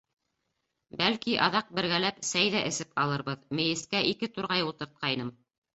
[1.01, 5.37] Бәлки, аҙаҡ бергәләп сәй ҙә эсеп алырбыҙ, мейескә ике турғай ултыртҡайным.